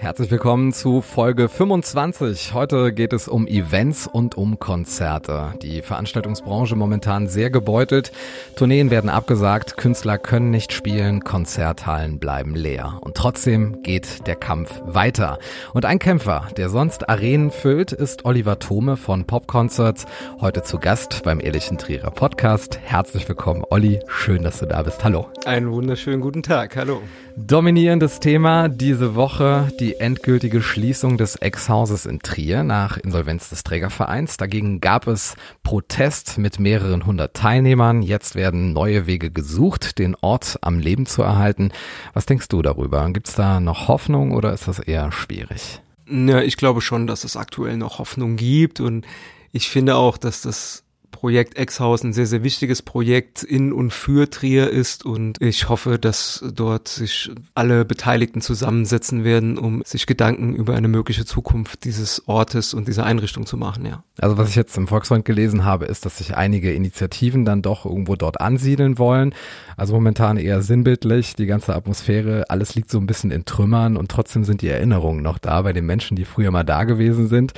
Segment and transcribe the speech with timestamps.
[0.00, 2.54] Herzlich willkommen zu Folge 25.
[2.54, 5.52] Heute geht es um Events und um Konzerte.
[5.60, 8.10] Die Veranstaltungsbranche momentan sehr gebeutelt.
[8.56, 12.96] Tourneen werden abgesagt, Künstler können nicht spielen, Konzerthallen bleiben leer.
[13.02, 15.38] Und trotzdem geht der Kampf weiter.
[15.74, 20.06] Und ein Kämpfer, der sonst Arenen füllt, ist Oliver Thome von Pop Concerts.
[20.40, 22.80] Heute zu Gast beim Ehrlichen Trierer Podcast.
[22.82, 24.00] Herzlich willkommen, Olli.
[24.08, 25.04] Schön, dass du da bist.
[25.04, 25.26] Hallo.
[25.44, 26.74] Einen wunderschönen guten Tag.
[26.76, 27.02] Hallo.
[27.36, 34.36] Dominierendes Thema diese Woche die endgültige Schließung des Ex-Hauses in Trier nach Insolvenz des Trägervereins.
[34.36, 38.02] Dagegen gab es Protest mit mehreren hundert Teilnehmern.
[38.02, 41.72] Jetzt werden neue Wege gesucht, den Ort am Leben zu erhalten.
[42.12, 43.10] Was denkst du darüber?
[43.10, 45.80] Gibt es da noch Hoffnung oder ist das eher schwierig?
[46.08, 49.06] Ja, ich glaube schon, dass es aktuell noch Hoffnung gibt und
[49.52, 54.30] ich finde auch, dass das Projekt Exhaus ein sehr, sehr wichtiges Projekt in und für
[54.30, 60.54] Trier ist und ich hoffe, dass dort sich alle Beteiligten zusammensetzen werden, um sich Gedanken
[60.54, 64.02] über eine mögliche Zukunft dieses Ortes und dieser Einrichtung zu machen, ja.
[64.18, 67.84] Also was ich jetzt im Volksfreund gelesen habe, ist, dass sich einige Initiativen dann doch
[67.84, 69.34] irgendwo dort ansiedeln wollen.
[69.76, 74.10] Also momentan eher sinnbildlich, die ganze Atmosphäre, alles liegt so ein bisschen in Trümmern und
[74.10, 77.52] trotzdem sind die Erinnerungen noch da bei den Menschen, die früher mal da gewesen sind.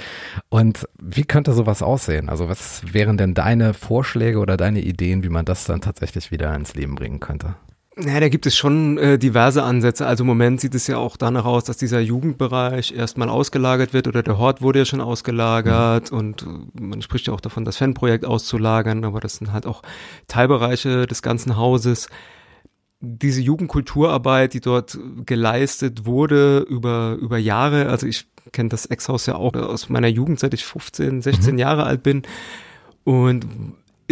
[0.49, 2.29] Und wie könnte sowas aussehen?
[2.29, 6.31] Also was wären denn deine deine Vorschläge oder deine Ideen, wie man das dann tatsächlich
[6.31, 7.57] wieder ins Leben bringen könnte?
[7.99, 10.07] Ja, da gibt es schon äh, diverse Ansätze.
[10.07, 14.07] Also im Moment sieht es ja auch danach aus, dass dieser Jugendbereich erstmal ausgelagert wird
[14.07, 16.19] oder der Hort wurde ja schon ausgelagert mhm.
[16.19, 19.83] und äh, man spricht ja auch davon, das Fanprojekt auszulagern, aber das sind halt auch
[20.29, 22.09] Teilbereiche des ganzen Hauses.
[23.01, 29.35] Diese Jugendkulturarbeit, die dort geleistet wurde über, über Jahre, also ich kenne das Ex-Haus ja
[29.35, 31.59] auch aus meiner Jugend, seit ich 15, 16 mhm.
[31.59, 32.23] Jahre alt bin,
[33.05, 33.47] und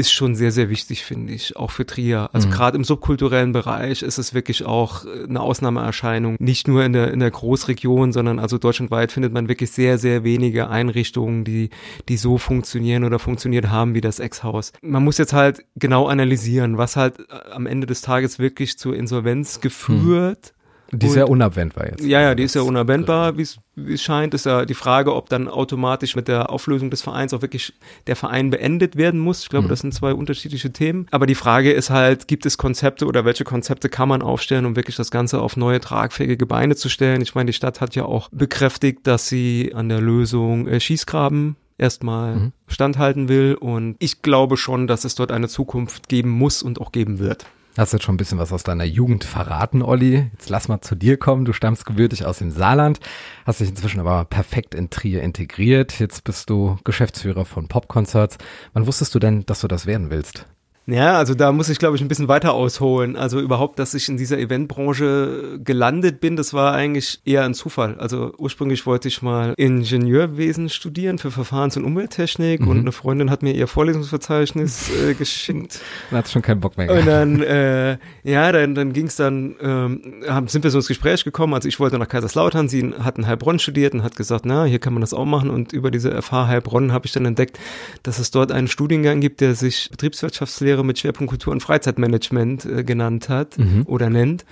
[0.00, 2.30] ist schon sehr, sehr wichtig, finde ich, auch für Trier.
[2.32, 2.52] Also mhm.
[2.52, 6.36] gerade im subkulturellen Bereich ist es wirklich auch eine Ausnahmeerscheinung.
[6.38, 10.24] Nicht nur in der, in der Großregion, sondern also deutschlandweit findet man wirklich sehr, sehr
[10.24, 11.70] wenige Einrichtungen, die,
[12.08, 14.72] die so funktionieren oder funktioniert haben wie das Ex-Haus.
[14.80, 17.16] Man muss jetzt halt genau analysieren, was halt
[17.50, 20.52] am Ende des Tages wirklich zur Insolvenz geführt.
[20.54, 20.59] Mhm
[20.92, 22.04] die ist ja unabwendbar jetzt.
[22.04, 23.58] Ja, ja, die ist ja unabwendbar, wie es
[24.02, 24.34] scheint.
[24.34, 27.74] Ist ja die Frage, ob dann automatisch mit der Auflösung des Vereins auch wirklich
[28.06, 29.42] der Verein beendet werden muss.
[29.42, 29.70] Ich glaube, mhm.
[29.70, 31.06] das sind zwei unterschiedliche Themen.
[31.10, 34.76] Aber die Frage ist halt, gibt es Konzepte oder welche Konzepte kann man aufstellen, um
[34.76, 37.22] wirklich das Ganze auf neue tragfähige Beine zu stellen?
[37.22, 41.56] Ich meine, die Stadt hat ja auch bekräftigt, dass sie an der Lösung äh, Schießgraben
[41.78, 42.52] erstmal mhm.
[42.66, 43.54] standhalten will.
[43.54, 47.46] Und ich glaube schon, dass es dort eine Zukunft geben muss und auch geben wird.
[47.78, 50.30] Hast jetzt schon ein bisschen was aus deiner Jugend verraten, Olli.
[50.32, 51.44] Jetzt lass mal zu dir kommen.
[51.44, 52.98] Du stammst gebürtig aus dem Saarland,
[53.46, 55.98] hast dich inzwischen aber perfekt in Trier integriert.
[56.00, 58.38] Jetzt bist du Geschäftsführer von Popconcerts.
[58.72, 60.46] Wann wusstest du denn, dass du das werden willst?
[60.86, 63.14] Ja, also da muss ich, glaube ich, ein bisschen weiter ausholen.
[63.14, 67.96] Also überhaupt, dass ich in dieser Eventbranche gelandet bin, das war eigentlich eher ein Zufall.
[67.98, 72.68] Also ursprünglich wollte ich mal Ingenieurwesen studieren für Verfahrens- und Umwelttechnik mhm.
[72.68, 75.80] und eine Freundin hat mir ihr Vorlesungsverzeichnis äh, geschickt.
[76.10, 77.02] Dann hat schon keinen Bock mehr gehabt.
[77.02, 80.88] Und dann, äh, ja, dann, dann ging es dann, ähm, haben, sind wir so ins
[80.88, 81.54] Gespräch gekommen.
[81.54, 84.80] Also ich wollte nach Kaiserslautern, sie hat in Heilbronn studiert und hat gesagt, na, hier
[84.80, 85.50] kann man das auch machen.
[85.50, 87.60] Und über diese FH Heilbronn habe ich dann entdeckt,
[88.02, 92.64] dass es dort einen Studiengang gibt, der sich Betriebswirtschaftslehre Lehre mit Schwerpunkt Kultur und Freizeitmanagement
[92.64, 93.84] äh, genannt hat mhm.
[93.86, 94.44] oder nennt.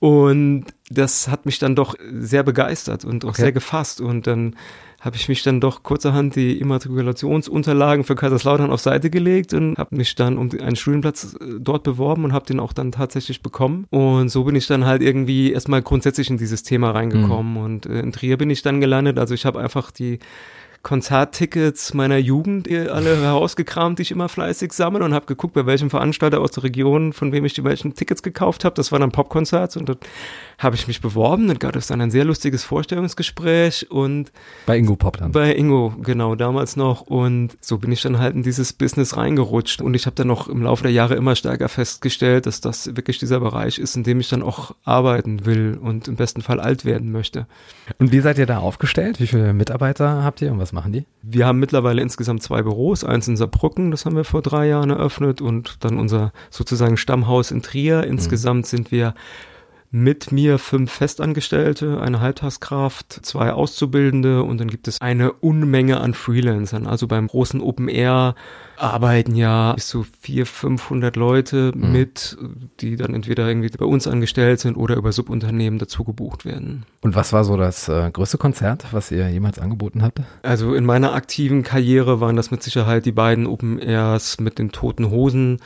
[0.00, 3.42] Und das hat mich dann doch sehr begeistert und auch okay.
[3.42, 4.00] sehr gefasst.
[4.00, 4.54] Und dann
[5.00, 9.96] habe ich mich dann doch kurzerhand die Immatrikulationsunterlagen für Kaiserslautern auf Seite gelegt und habe
[9.96, 13.86] mich dann um einen Studienplatz äh, dort beworben und habe den auch dann tatsächlich bekommen.
[13.90, 17.54] Und so bin ich dann halt irgendwie erstmal grundsätzlich in dieses Thema reingekommen.
[17.54, 17.58] Mhm.
[17.58, 19.18] Und äh, in Trier bin ich dann gelandet.
[19.18, 20.20] Also ich habe einfach die
[20.88, 25.90] Konzerttickets meiner Jugend alle herausgekramt, die ich immer fleißig sammle und habe geguckt, bei welchem
[25.90, 28.74] Veranstalter aus der Region, von wem ich die welchen Tickets gekauft habe.
[28.74, 30.06] Das waren dann Popkonzerts und dort
[30.58, 31.46] habe ich mich beworben.
[31.46, 34.32] Dann gab es dann ein sehr lustiges Vorstellungsgespräch und
[34.66, 35.30] bei Ingo Pop dann.
[35.30, 37.02] Bei Ingo, genau, damals noch.
[37.02, 39.80] Und so bin ich dann halt in dieses Business reingerutscht.
[39.80, 43.18] Und ich habe dann noch im Laufe der Jahre immer stärker festgestellt, dass das wirklich
[43.18, 46.84] dieser Bereich ist, in dem ich dann auch arbeiten will und im besten Fall alt
[46.84, 47.46] werden möchte.
[47.98, 49.20] Und wie seid ihr da aufgestellt?
[49.20, 51.04] Wie viele Mitarbeiter habt ihr und was machen die?
[51.22, 54.90] Wir haben mittlerweile insgesamt zwei Büros, eins in Saarbrücken, das haben wir vor drei Jahren
[54.90, 58.04] eröffnet und dann unser sozusagen Stammhaus in Trier.
[58.04, 58.68] Insgesamt mhm.
[58.68, 59.14] sind wir
[59.90, 66.12] mit mir fünf Festangestellte, eine Halbtagskraft, zwei Auszubildende und dann gibt es eine Unmenge an
[66.12, 66.86] Freelancern.
[66.86, 68.34] Also beim großen Open Air
[68.76, 71.92] arbeiten ja bis zu vier, 500 Leute mhm.
[71.92, 72.36] mit,
[72.80, 76.84] die dann entweder irgendwie bei uns angestellt sind oder über Subunternehmen dazu gebucht werden.
[77.00, 80.20] Und was war so das äh, größte Konzert, was ihr jemals angeboten habt?
[80.42, 84.70] Also in meiner aktiven Karriere waren das mit Sicherheit die beiden Open Airs mit den
[84.70, 85.60] Toten Hosen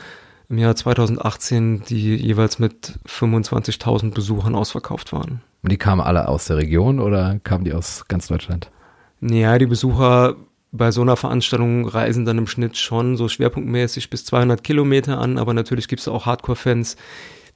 [0.53, 5.41] im Jahr 2018, die jeweils mit 25.000 Besuchern ausverkauft waren.
[5.63, 8.69] Und die kamen alle aus der Region oder kamen die aus ganz Deutschland?
[9.21, 10.35] Ja, die Besucher
[10.71, 15.39] bei so einer Veranstaltung reisen dann im Schnitt schon so schwerpunktmäßig bis 200 Kilometer an,
[15.39, 16.97] aber natürlich gibt es auch Hardcore-Fans,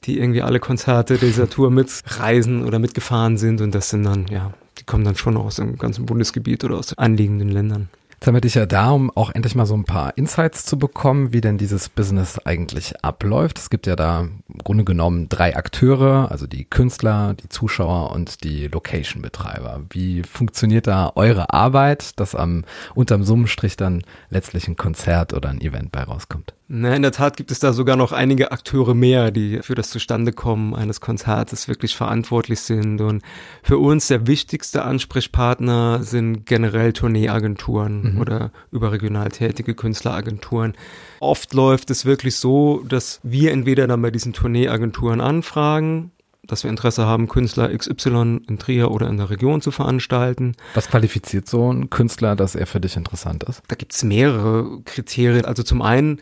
[0.06, 4.54] die irgendwie alle Konzerte dieser Tour mitreisen oder mitgefahren sind und das sind dann, ja,
[4.80, 7.90] die kommen dann schon aus dem ganzen Bundesgebiet oder aus den anliegenden Ländern.
[8.20, 10.80] Jetzt haben wir dich ja da, um auch endlich mal so ein paar Insights zu
[10.80, 13.60] bekommen, wie denn dieses Business eigentlich abläuft.
[13.60, 18.44] Es gibt ja da im Grunde genommen drei Akteure, also die Künstler, die Zuschauer und
[18.44, 19.84] die Location-Betreiber.
[19.92, 22.66] Wie funktioniert da eure Arbeit, dass am
[22.96, 26.57] unterm Summenstrich dann letztlich ein Konzert oder ein Event bei rauskommt?
[26.70, 29.90] Na, in der Tat gibt es da sogar noch einige Akteure mehr, die für das
[29.90, 33.00] Zustandekommen eines Konzertes wirklich verantwortlich sind.
[33.00, 33.24] Und
[33.64, 38.22] für uns der wichtigste Ansprechpartner sind generell Tourneeagenturen mhm.
[38.22, 40.74] oder überregional tätige Künstleragenturen.
[41.22, 46.12] Oft läuft es wirklich so, dass wir entweder dann bei diesen Tourneeagenturen anfragen,
[46.46, 50.56] dass wir Interesse haben, Künstler XY in Trier oder in der Region zu veranstalten.
[50.74, 53.62] Was qualifiziert so ein Künstler, dass er für dich interessant ist?
[53.70, 55.46] Da gibt es mehrere Kriterien.
[55.46, 56.22] Also zum einen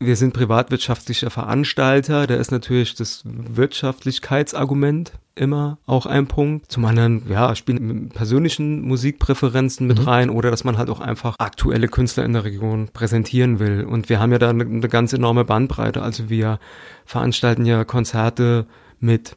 [0.00, 6.72] wir sind privatwirtschaftlicher Veranstalter, da ist natürlich das Wirtschaftlichkeitsargument immer auch ein Punkt.
[6.72, 10.04] Zum anderen, ja, spielen persönlichen Musikpräferenzen mit mhm.
[10.04, 13.84] rein oder dass man halt auch einfach aktuelle Künstler in der Region präsentieren will.
[13.84, 16.02] Und wir haben ja da eine, eine ganz enorme Bandbreite.
[16.02, 16.58] Also wir
[17.04, 18.66] veranstalten ja Konzerte
[19.00, 19.36] mit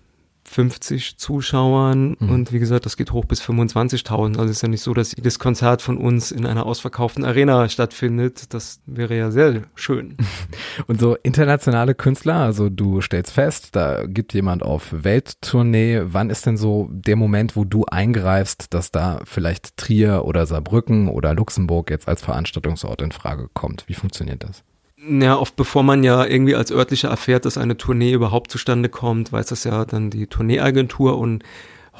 [0.53, 2.29] 50 Zuschauern mhm.
[2.29, 4.37] und wie gesagt, das geht hoch bis 25.000.
[4.37, 7.67] Also es ist ja nicht so, dass jedes Konzert von uns in einer ausverkauften Arena
[7.69, 8.53] stattfindet.
[8.53, 10.15] Das wäre ja sehr schön.
[10.87, 16.01] Und so internationale Künstler, also du stellst fest, da gibt jemand auf Welttournee.
[16.05, 21.07] Wann ist denn so der Moment, wo du eingreifst, dass da vielleicht Trier oder Saarbrücken
[21.07, 23.85] oder Luxemburg jetzt als Veranstaltungsort in Frage kommt?
[23.87, 24.63] Wie funktioniert das?
[25.07, 29.31] Ja, oft bevor man ja irgendwie als örtlicher erfährt, dass eine Tournee überhaupt zustande kommt,
[29.31, 31.43] weiß das ja dann die Tourneeagentur und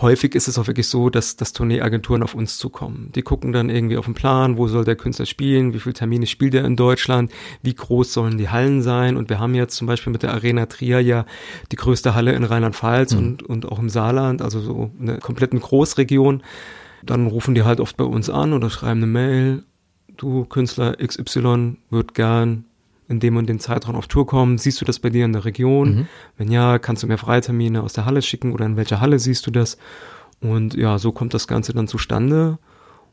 [0.02, 3.12] häufig ist es auch wirklich so, dass, dass Tourneeagenturen auf uns zukommen.
[3.14, 6.28] Die gucken dann irgendwie auf den Plan, wo soll der Künstler spielen, wie viele Termine
[6.28, 9.86] spielt er in Deutschland, wie groß sollen die Hallen sein und wir haben jetzt zum
[9.86, 11.26] Beispiel mit der Arena Trier ja
[11.72, 13.20] die größte Halle in Rheinland-Pfalz mhm.
[13.20, 16.42] und, und auch im Saarland, also so eine kompletten Großregion.
[17.06, 19.64] Dann rufen die halt oft bei uns an oder schreiben eine Mail,
[20.16, 22.64] du Künstler XY wird gern
[23.08, 24.58] in dem und den Zeitraum auf Tour kommen.
[24.58, 25.96] Siehst du das bei dir in der Region?
[25.96, 26.08] Mhm.
[26.38, 29.46] Wenn ja, kannst du mir Freitermine aus der Halle schicken oder in welcher Halle siehst
[29.48, 29.78] du das?
[30.42, 32.58] Und ja, so kommt das Ganze dann zustande.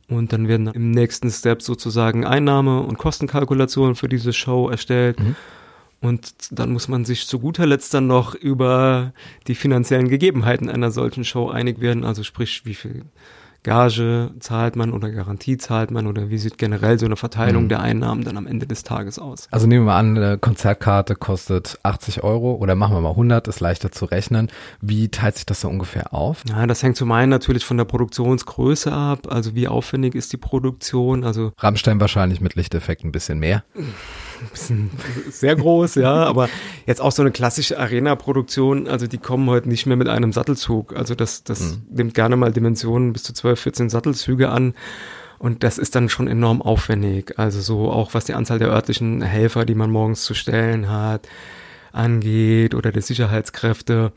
[0.08, 5.20] Und dann werden im nächsten Step sozusagen Einnahme- und Kostenkalkulationen für diese Show erstellt.
[5.20, 5.36] Mhm.
[6.00, 9.12] Und dann muss man sich zu guter Letzt dann noch über
[9.46, 12.04] die finanziellen Gegebenheiten einer solchen Show einig werden.
[12.04, 13.04] Also sprich, wie viel
[13.62, 17.68] Gage zahlt man oder Garantie zahlt man oder wie sieht generell so eine Verteilung mhm.
[17.68, 19.48] der Einnahmen dann am Ende des Tages aus?
[19.50, 23.48] Also nehmen wir mal an, eine Konzertkarte kostet 80 Euro oder machen wir mal 100,
[23.48, 24.48] ist leichter zu rechnen.
[24.80, 26.42] Wie teilt sich das so ungefähr auf?
[26.48, 30.38] Ja, das hängt zum einen natürlich von der Produktionsgröße ab, also wie aufwendig ist die
[30.38, 33.64] Produktion, also Rammstein wahrscheinlich mit Lichteffekt ein bisschen mehr.
[34.50, 34.90] Bisschen
[35.30, 36.48] sehr groß, ja, aber
[36.86, 40.96] jetzt auch so eine klassische Arena-Produktion, also die kommen heute nicht mehr mit einem Sattelzug.
[40.96, 41.82] Also das, das mhm.
[41.90, 44.74] nimmt gerne mal Dimensionen bis zu 12, 14 Sattelzüge an.
[45.38, 47.38] Und das ist dann schon enorm aufwendig.
[47.38, 51.26] Also so auch was die Anzahl der örtlichen Helfer, die man morgens zu stellen hat,
[51.92, 54.12] angeht oder der Sicherheitskräfte.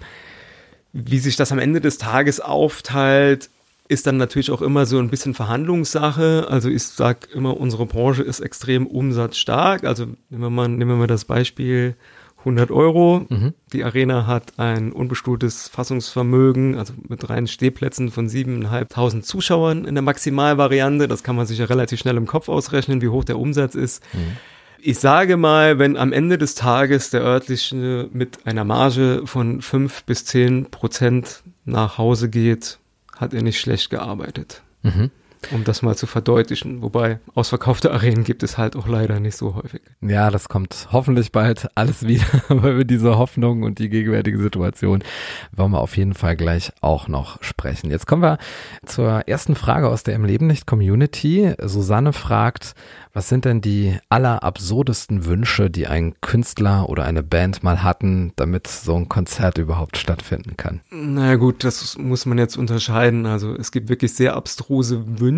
[0.92, 3.50] Wie sich das am Ende des Tages aufteilt,
[3.88, 6.48] ist dann natürlich auch immer so ein bisschen Verhandlungssache.
[6.50, 9.84] Also ich sage immer, unsere Branche ist extrem umsatzstark.
[9.84, 11.96] Also nehmen wir mal, nehmen wir mal das Beispiel
[12.40, 13.26] 100 Euro.
[13.30, 13.54] Mhm.
[13.72, 20.02] Die Arena hat ein unbestuhltes Fassungsvermögen, also mit reinen Stehplätzen von 7.500 Zuschauern in der
[20.02, 21.08] Maximalvariante.
[21.08, 24.04] Das kann man sich ja relativ schnell im Kopf ausrechnen, wie hoch der Umsatz ist.
[24.14, 24.38] Mhm.
[24.86, 30.04] Ich sage mal, wenn am Ende des Tages der örtliche mit einer Marge von 5
[30.04, 32.80] bis 10 Prozent nach Hause geht,
[33.24, 34.62] hat er nicht schlecht gearbeitet.
[34.84, 35.10] Mhm.
[35.52, 36.82] Um das mal zu verdeutlichen.
[36.82, 39.82] Wobei ausverkaufte Arenen gibt es halt auch leider nicht so häufig.
[40.02, 45.04] Ja, das kommt hoffentlich bald alles wieder, weil wir diese Hoffnung und die gegenwärtige Situation
[45.52, 47.92] wollen wir auf jeden Fall gleich auch noch sprechen.
[47.92, 48.38] Jetzt kommen wir
[48.86, 51.54] zur ersten Frage aus der Im Leben nicht Community.
[51.62, 52.76] Susanne fragt,
[53.14, 58.68] was sind denn die allerabsurdesten Wünsche, die ein Künstler oder eine Band mal hatten, damit
[58.68, 60.82] so ein Konzert überhaupt stattfinden kann?
[60.90, 63.26] Na gut, das muss man jetzt unterscheiden.
[63.26, 65.33] Also es gibt wirklich sehr abstruse Wünsche.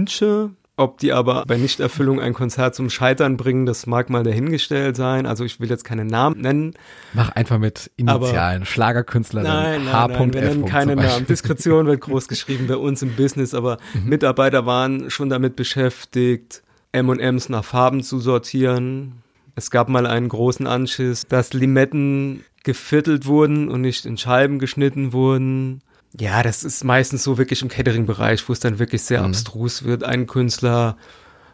[0.77, 5.25] Ob die aber bei Nichterfüllung ein Konzert zum Scheitern bringen, das mag mal dahingestellt sein.
[5.25, 6.73] Also ich will jetzt keine Namen nennen.
[7.13, 8.65] Mach einfach mit Initialen.
[8.65, 10.07] Schlagerkünstlerin nein, nein, H.
[10.09, 11.25] Nein, wir nennen keine Namen.
[11.27, 14.09] Diskretion wird groß geschrieben bei uns im Business, aber mhm.
[14.09, 16.61] Mitarbeiter waren schon damit beschäftigt,
[16.91, 19.23] M&M's nach Farben zu sortieren.
[19.55, 25.13] Es gab mal einen großen Anschiss, dass Limetten geviertelt wurden und nicht in Scheiben geschnitten
[25.13, 25.81] wurden.
[26.19, 29.27] Ja, das ist meistens so wirklich im Catering-Bereich, wo es dann wirklich sehr mhm.
[29.27, 30.03] abstrus wird.
[30.03, 30.97] Ein Künstler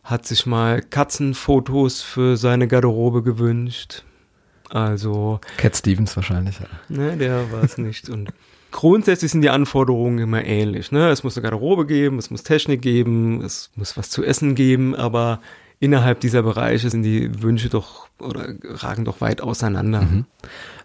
[0.03, 4.03] hat sich mal Katzenfotos für seine Garderobe gewünscht.
[4.70, 5.39] Also.
[5.58, 6.60] Cat Stevens wahrscheinlich.
[6.60, 6.68] Ja.
[6.89, 8.10] Ne, der war es nicht.
[8.10, 8.32] Und
[8.72, 10.91] grundsätzlich sind die Anforderungen immer ähnlich.
[10.91, 11.10] Ne?
[11.10, 14.96] Es muss eine Garderobe geben, es muss Technik geben, es muss was zu essen geben,
[14.96, 15.41] aber
[15.81, 20.03] innerhalb dieser Bereiche sind die Wünsche doch oder ragen doch weit auseinander.
[20.03, 20.25] Mhm.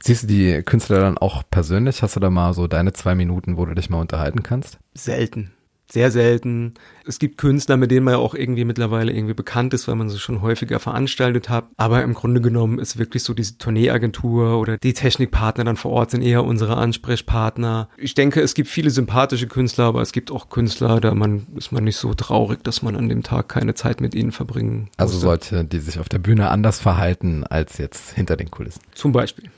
[0.03, 2.03] Siehst du die Künstler dann auch persönlich?
[2.03, 4.79] Hast du da mal so deine zwei Minuten, wo du dich mal unterhalten kannst?
[4.95, 5.53] Selten
[5.91, 6.75] sehr selten.
[7.07, 10.09] Es gibt Künstler, mit denen man ja auch irgendwie mittlerweile irgendwie bekannt ist, weil man
[10.11, 11.67] sie schon häufiger veranstaltet hat.
[11.77, 16.11] Aber im Grunde genommen ist wirklich so diese Tourneeagentur oder die Technikpartner dann vor Ort
[16.11, 17.89] sind eher unsere Ansprechpartner.
[17.97, 21.73] Ich denke, es gibt viele sympathische Künstler, aber es gibt auch Künstler, da man, ist
[21.73, 25.15] man nicht so traurig, dass man an dem Tag keine Zeit mit ihnen verbringen Also
[25.15, 25.27] musste.
[25.51, 28.81] solche, die sich auf der Bühne anders verhalten als jetzt hinter den Kulissen.
[28.93, 29.51] Zum Beispiel.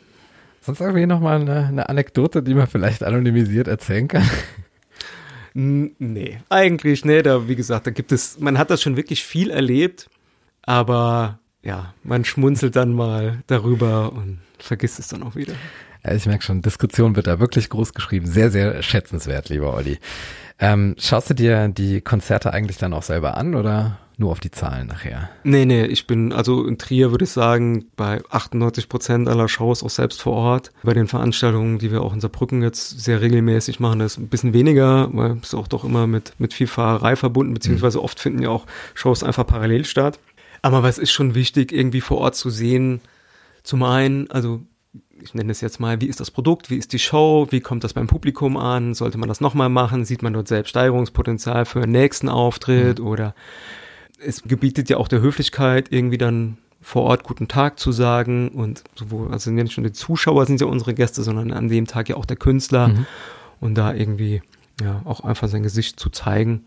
[0.61, 4.29] Sonst irgendwie nochmal eine, eine Anekdote, die man vielleicht anonymisiert erzählen kann.
[5.61, 9.51] Nee, eigentlich, nee, da, wie gesagt, da gibt es, man hat das schon wirklich viel
[9.51, 10.09] erlebt,
[10.63, 15.55] aber ja, man schmunzelt dann mal darüber und vergisst es dann auch wieder.
[16.09, 18.27] Ich merke schon, Diskretion wird da wirklich groß geschrieben.
[18.27, 19.99] Sehr, sehr schätzenswert, lieber Olli.
[20.61, 24.51] Ähm, schaust du dir die Konzerte eigentlich dann auch selber an oder nur auf die
[24.51, 25.31] Zahlen nachher?
[25.45, 29.85] Nee, nee, ich bin also in Trier, würde ich sagen, bei 98 Prozent aller Shows
[29.85, 30.73] auch selbst vor Ort.
[30.83, 34.53] Bei den Veranstaltungen, die wir auch in Saarbrücken jetzt sehr regelmäßig machen, ist ein bisschen
[34.53, 38.05] weniger, weil es auch doch immer mit, mit viel Fahrerei verbunden, beziehungsweise mhm.
[38.05, 40.19] oft finden ja auch Shows einfach parallel statt.
[40.63, 43.01] Aber was ist schon wichtig, irgendwie vor Ort zu sehen?
[43.63, 44.63] Zum einen, also
[45.23, 47.85] ich nenne es jetzt mal, wie ist das Produkt, wie ist die Show, wie kommt
[47.85, 51.83] das beim Publikum an, sollte man das nochmal machen, sieht man dort selbst Steigerungspotenzial für
[51.83, 53.07] einen nächsten Auftritt mhm.
[53.07, 53.35] oder
[54.19, 58.85] es gebietet ja auch der Höflichkeit, irgendwie dann vor Ort guten Tag zu sagen und
[58.95, 62.17] sowohl, also nicht schon die Zuschauer sind ja unsere Gäste, sondern an dem Tag ja
[62.17, 63.07] auch der Künstler mhm.
[63.61, 64.43] und da irgendwie
[64.81, 66.65] ja auch einfach sein Gesicht zu zeigen.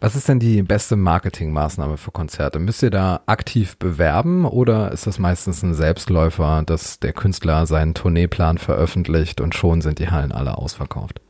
[0.00, 2.60] Was ist denn die beste Marketingmaßnahme für Konzerte?
[2.60, 7.94] Müsst ihr da aktiv bewerben oder ist das meistens ein Selbstläufer, dass der Künstler seinen
[7.94, 11.20] Tourneeplan veröffentlicht und schon sind die Hallen alle ausverkauft?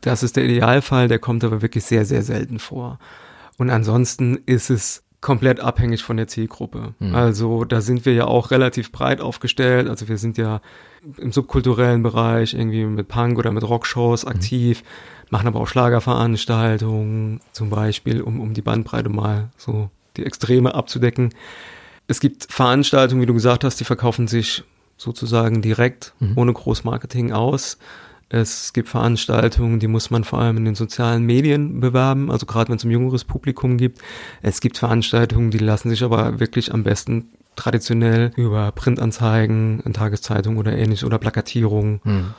[0.00, 2.98] Das ist der Idealfall, der kommt aber wirklich sehr, sehr selten vor.
[3.58, 6.94] Und ansonsten ist es komplett abhängig von der Zielgruppe.
[6.98, 7.14] Mhm.
[7.14, 9.88] Also da sind wir ja auch relativ breit aufgestellt.
[9.88, 10.60] Also wir sind ja
[11.16, 14.30] im subkulturellen Bereich irgendwie mit Punk oder mit Rockshows mhm.
[14.30, 15.28] aktiv, mhm.
[15.30, 21.30] machen aber auch Schlagerveranstaltungen zum Beispiel, um, um die Bandbreite mal so die Extreme abzudecken.
[22.06, 24.62] Es gibt Veranstaltungen, wie du gesagt hast, die verkaufen sich
[24.98, 26.34] sozusagen direkt mhm.
[26.36, 27.78] ohne Großmarketing aus.
[28.34, 32.68] Es gibt Veranstaltungen, die muss man vor allem in den sozialen Medien bewerben, also gerade
[32.68, 34.00] wenn es um jüngeres Publikum gibt.
[34.42, 40.58] Es gibt Veranstaltungen, die lassen sich aber wirklich am besten traditionell über Printanzeigen in Tageszeitungen
[40.58, 42.34] oder ähnlich oder Plakatierungen hm.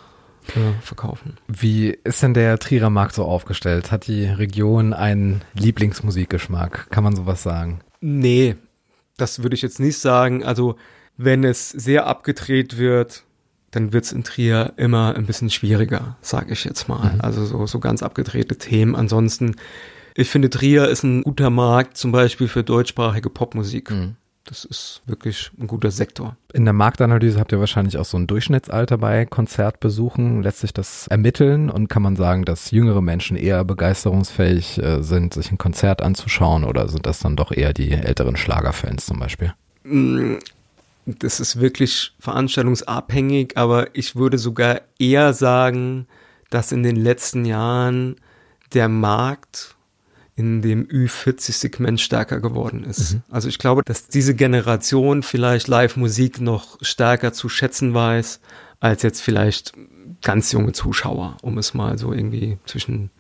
[0.50, 1.38] äh, verkaufen.
[1.48, 3.94] Wie ist denn der Trierer Markt so aufgestellt?
[3.94, 6.90] Hat die Region einen Lieblingsmusikgeschmack?
[6.90, 7.80] Kann man sowas sagen?
[8.02, 8.58] Nee,
[9.16, 10.44] das würde ich jetzt nicht sagen.
[10.44, 10.76] Also
[11.16, 13.24] wenn es sehr abgedreht wird,
[13.76, 17.14] dann wird's in Trier immer ein bisschen schwieriger, sage ich jetzt mal.
[17.14, 17.22] Mhm.
[17.22, 18.96] Also so, so ganz abgedrehte Themen.
[18.96, 19.56] Ansonsten,
[20.16, 23.92] ich finde, Trier ist ein guter Markt, zum Beispiel für deutschsprachige Popmusik.
[23.92, 24.16] Mhm.
[24.46, 26.38] Das ist wirklich ein guter Sektor.
[26.54, 30.44] In der Marktanalyse habt ihr wahrscheinlich auch so ein Durchschnittsalter bei Konzertbesuchen.
[30.44, 35.34] Lässt sich das ermitteln und kann man sagen, dass jüngere Menschen eher begeisterungsfähig äh, sind,
[35.34, 39.54] sich ein Konzert anzuschauen oder sind das dann doch eher die älteren Schlagerfans zum Beispiel?
[41.06, 46.08] Das ist wirklich veranstaltungsabhängig, aber ich würde sogar eher sagen,
[46.50, 48.16] dass in den letzten Jahren
[48.74, 49.76] der Markt
[50.36, 53.14] in dem Ü40-Segment stärker geworden ist.
[53.14, 53.22] Mhm.
[53.30, 58.42] Also ich glaube, dass diese Generation vielleicht Live-Musik noch stärker zu schätzen weiß,
[58.82, 59.74] als jetzt vielleicht
[60.22, 63.12] ganz junge Zuschauer, um es mal so irgendwie zwischen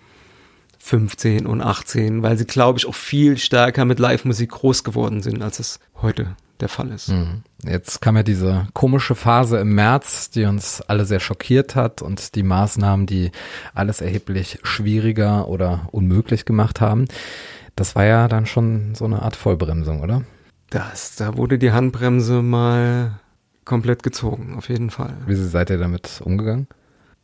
[0.80, 5.42] 15 und 18, weil sie, glaube ich, auch viel stärker mit Live-Musik groß geworden sind,
[5.42, 7.10] als es heute der Fall ist.
[7.10, 7.44] Mhm.
[7.64, 12.36] Jetzt kam ja diese komische Phase im März, die uns alle sehr schockiert hat und
[12.36, 13.32] die Maßnahmen, die
[13.74, 17.06] alles erheblich schwieriger oder unmöglich gemacht haben.
[17.76, 20.24] Das war ja dann schon so eine Art Vollbremsung, oder?
[20.70, 23.20] Das, da wurde die Handbremse mal
[23.66, 25.18] komplett gezogen, auf jeden Fall.
[25.26, 26.68] Wie seid ihr damit umgegangen?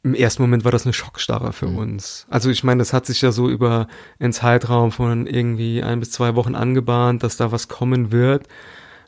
[0.03, 1.77] Im ersten Moment war das eine Schockstarre für mhm.
[1.77, 2.25] uns.
[2.29, 3.87] Also ich meine, das hat sich ja so über
[4.19, 8.47] einen Zeitraum von irgendwie ein bis zwei Wochen angebahnt, dass da was kommen wird.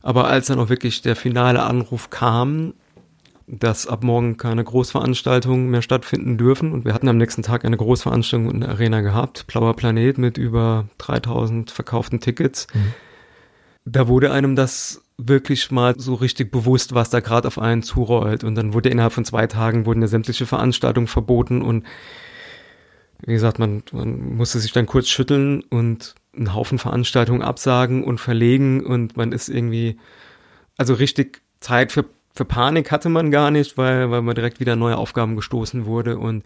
[0.03, 2.73] Aber als dann auch wirklich der finale Anruf kam,
[3.47, 6.71] dass ab morgen keine Großveranstaltungen mehr stattfinden dürfen.
[6.71, 10.37] Und wir hatten am nächsten Tag eine Großveranstaltung in der Arena gehabt, Blauer Planet mit
[10.37, 12.67] über 3000 verkauften Tickets.
[12.73, 12.93] Mhm.
[13.85, 18.43] Da wurde einem das wirklich mal so richtig bewusst, was da gerade auf einen zurollt.
[18.43, 21.85] Und dann wurde innerhalb von zwei Tagen wurden ja sämtliche Veranstaltungen verboten und
[23.25, 28.19] wie gesagt, man, man musste sich dann kurz schütteln und einen Haufen Veranstaltungen absagen und
[28.19, 29.97] verlegen und man ist irgendwie,
[30.77, 34.75] also richtig Zeit für, für Panik hatte man gar nicht, weil, weil man direkt wieder
[34.75, 36.43] neue Aufgaben gestoßen wurde und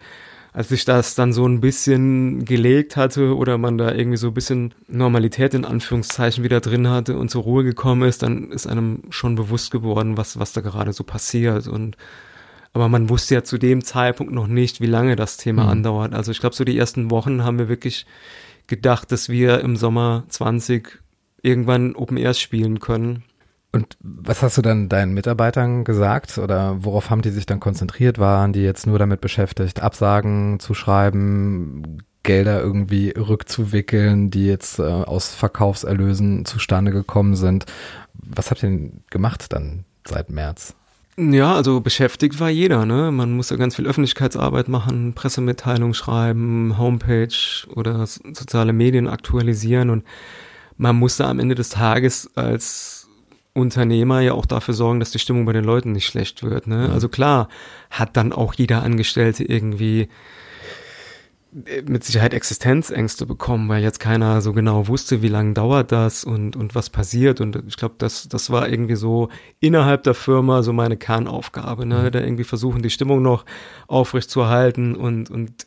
[0.52, 4.34] als sich das dann so ein bisschen gelegt hatte oder man da irgendwie so ein
[4.34, 9.02] bisschen Normalität in Anführungszeichen wieder drin hatte und zur Ruhe gekommen ist, dann ist einem
[9.10, 11.96] schon bewusst geworden, was, was da gerade so passiert und
[12.72, 15.70] aber man wusste ja zu dem Zeitpunkt noch nicht, wie lange das Thema mhm.
[15.70, 16.14] andauert.
[16.14, 18.06] Also ich glaube, so die ersten Wochen haben wir wirklich
[18.68, 21.02] gedacht, dass wir im Sommer 20
[21.42, 23.24] irgendwann Open Airs spielen können.
[23.70, 28.18] Und was hast du dann deinen Mitarbeitern gesagt oder worauf haben die sich dann konzentriert?
[28.18, 34.82] Waren die jetzt nur damit beschäftigt, Absagen zu schreiben, Gelder irgendwie rückzuwickeln, die jetzt äh,
[34.82, 37.66] aus Verkaufserlösen zustande gekommen sind?
[38.14, 40.74] Was habt ihr denn gemacht dann seit März?
[41.20, 43.10] Ja, also beschäftigt war jeder, ne?
[43.10, 50.04] Man musste ganz viel Öffentlichkeitsarbeit machen, Pressemitteilung schreiben, Homepage oder soziale Medien aktualisieren und
[50.76, 53.08] man musste am Ende des Tages als
[53.52, 56.88] Unternehmer ja auch dafür sorgen, dass die Stimmung bei den Leuten nicht schlecht wird, ne?
[56.92, 57.48] Also klar,
[57.90, 60.08] hat dann auch jeder Angestellte irgendwie
[61.50, 66.56] mit Sicherheit Existenzängste bekommen, weil jetzt keiner so genau wusste, wie lange dauert das und,
[66.56, 67.40] und was passiert.
[67.40, 72.04] Und ich glaube, das, das war irgendwie so innerhalb der Firma so meine Kernaufgabe, ne?
[72.04, 72.10] Mhm.
[72.10, 73.46] da irgendwie versuchen, die Stimmung noch
[73.86, 75.66] aufrecht zu erhalten und, und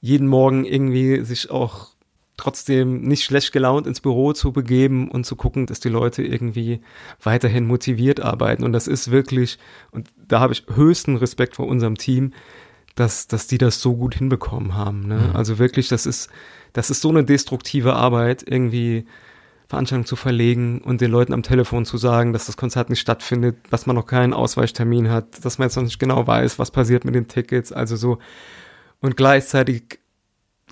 [0.00, 1.92] jeden Morgen irgendwie sich auch
[2.38, 6.80] trotzdem nicht schlecht gelaunt ins Büro zu begeben und zu gucken, dass die Leute irgendwie
[7.22, 8.64] weiterhin motiviert arbeiten.
[8.64, 9.58] Und das ist wirklich,
[9.90, 12.32] und da habe ich höchsten Respekt vor unserem Team,
[12.94, 15.06] dass, dass die das so gut hinbekommen haben.
[15.06, 15.28] Ne?
[15.30, 15.36] Mhm.
[15.36, 16.30] Also wirklich, das ist,
[16.72, 19.06] das ist so eine destruktive Arbeit, irgendwie
[19.68, 23.56] Veranstaltungen zu verlegen und den Leuten am Telefon zu sagen, dass das Konzert nicht stattfindet,
[23.70, 27.06] dass man noch keinen Ausweichtermin hat, dass man jetzt noch nicht genau weiß, was passiert
[27.06, 28.18] mit den Tickets, also so.
[29.00, 30.00] Und gleichzeitig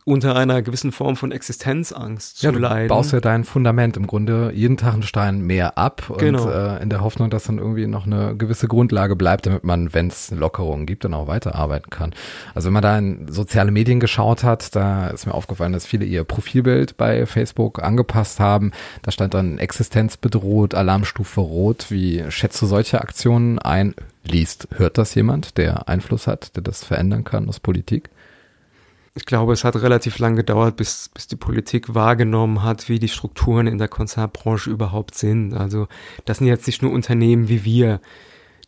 [0.04, 2.88] unter einer gewissen Form von Existenzangst ja, zu leiden.
[2.88, 6.44] Du baust ja dein Fundament im Grunde jeden Tag einen Stein mehr ab genau.
[6.44, 9.92] und äh, in der Hoffnung, dass dann irgendwie noch eine gewisse Grundlage bleibt, damit man,
[9.92, 12.14] wenn es Lockerungen gibt, dann auch weiterarbeiten kann.
[12.54, 16.04] Also wenn man da in soziale Medien geschaut hat, da ist mir aufgefallen, dass viele
[16.04, 18.72] ihr Profilbild bei Facebook angepasst haben.
[19.02, 21.86] Da stand dann Existenz bedroht, Alarmstufe rot.
[21.90, 23.94] Wie schätzt du solche Aktionen ein?
[24.22, 28.10] Liest, hört das jemand, der Einfluss hat, der das verändern kann aus Politik?
[29.20, 33.08] Ich glaube, es hat relativ lang gedauert, bis, bis die Politik wahrgenommen hat, wie die
[33.08, 35.52] Strukturen in der Konzertbranche überhaupt sind.
[35.52, 35.88] Also
[36.24, 38.00] das sind jetzt nicht nur Unternehmen wie wir,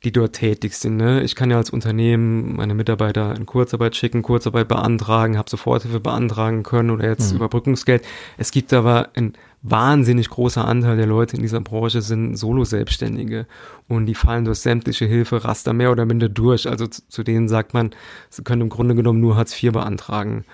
[0.04, 0.96] die dort tätig sind.
[0.96, 1.22] Ne?
[1.22, 6.64] Ich kann ja als Unternehmen meine Mitarbeiter in Kurzarbeit schicken, Kurzarbeit beantragen, habe Soforthilfe beantragen
[6.64, 7.36] können oder jetzt mhm.
[7.36, 8.04] Überbrückungsgeld.
[8.36, 13.46] Es gibt aber ein wahnsinnig großer Anteil der Leute in dieser Branche sind Solo-Selbstständige
[13.88, 16.68] und die fallen durch sämtliche Hilfe Raster mehr oder minder durch.
[16.68, 17.90] Also zu, zu denen sagt man,
[18.28, 20.44] sie können im Grunde genommen nur Hartz IV beantragen.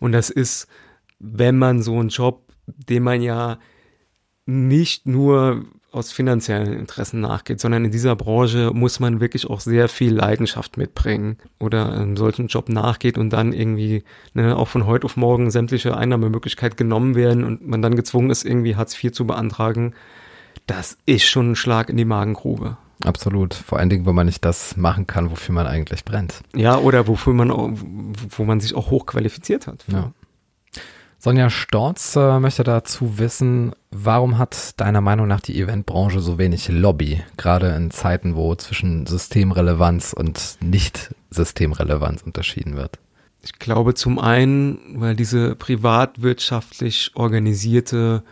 [0.00, 0.66] Und das ist,
[1.20, 3.58] wenn man so einen Job, den man ja
[4.44, 9.88] nicht nur aus finanziellen Interessen nachgeht, sondern in dieser Branche muss man wirklich auch sehr
[9.88, 15.06] viel Leidenschaft mitbringen oder einem solchen Job nachgeht und dann irgendwie ne, auch von heute
[15.06, 19.26] auf morgen sämtliche Einnahmemöglichkeit genommen werden und man dann gezwungen ist, irgendwie Hartz IV zu
[19.26, 19.94] beantragen.
[20.66, 22.76] Das ist schon ein Schlag in die Magengrube.
[23.04, 23.54] Absolut.
[23.54, 26.42] Vor allen Dingen, wo man nicht das machen kann, wofür man eigentlich brennt.
[26.54, 29.84] Ja, oder wofür man, wo man sich auch hochqualifiziert hat.
[29.88, 30.12] Ja.
[31.20, 36.68] Sonja Storz äh, möchte dazu wissen, warum hat deiner Meinung nach die Eventbranche so wenig
[36.68, 43.00] Lobby, gerade in Zeiten, wo zwischen Systemrelevanz und Nicht-Systemrelevanz unterschieden wird?
[43.42, 48.22] Ich glaube zum einen, weil diese privatwirtschaftlich organisierte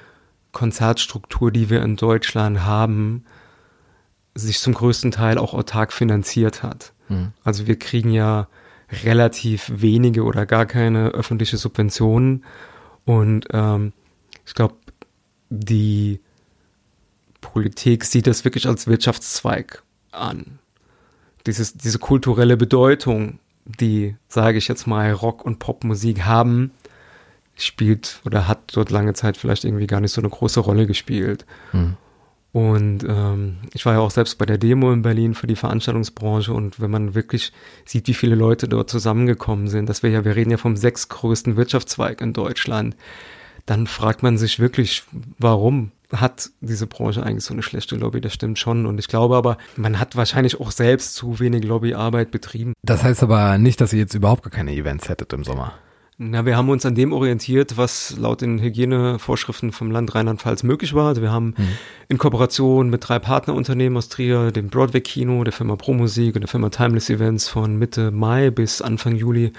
[0.53, 3.25] Konzertstruktur, die wir in Deutschland haben,
[4.35, 6.93] sich zum größten Teil auch autark finanziert hat.
[7.09, 7.33] Mhm.
[7.43, 8.47] Also wir kriegen ja
[9.05, 12.45] relativ wenige oder gar keine öffentliche Subventionen
[13.07, 13.95] Und ähm,
[14.45, 14.75] ich glaube,
[15.49, 16.21] die
[17.41, 20.59] Politik sieht das wirklich als Wirtschaftszweig an.
[21.47, 26.73] Dieses, diese kulturelle Bedeutung, die, sage ich jetzt mal, Rock- und Popmusik haben,
[27.55, 31.47] spielt oder hat dort lange Zeit vielleicht irgendwie gar nicht so eine große Rolle gespielt.
[31.71, 31.97] Hm.
[32.57, 36.55] Und ähm, ich war ja auch selbst bei der Demo in Berlin für die Veranstaltungsbranche
[36.55, 37.53] und wenn man wirklich
[37.85, 41.59] sieht, wie viele Leute dort zusammengekommen sind, dass wir ja, wir reden ja vom sechstgrößten
[41.59, 42.97] Wirtschaftszweig in Deutschland,
[43.67, 45.03] dann fragt man sich wirklich,
[45.39, 48.23] warum hat diese Branche eigentlich so eine schlechte Lobby?
[48.23, 48.87] Das stimmt schon.
[48.87, 52.73] Und ich glaube aber, man hat wahrscheinlich auch selbst zu wenig Lobbyarbeit betrieben.
[52.83, 55.75] Das heißt aber nicht, dass ihr jetzt überhaupt gar keine Events hättet im Sommer.
[56.19, 60.95] Na, wir haben uns an dem orientiert, was laut den Hygienevorschriften vom Land Rheinland-Pfalz möglich
[60.95, 61.09] war.
[61.09, 61.69] Also wir haben mhm.
[62.09, 66.41] in Kooperation mit drei Partnerunternehmen aus Trier, dem Broadway Kino, der Firma Pro Musik und
[66.41, 69.53] der Firma Timeless Events von Mitte Mai bis Anfang Juli